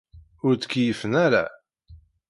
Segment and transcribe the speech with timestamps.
[0.45, 1.45] Ur ttkeyyifen ara.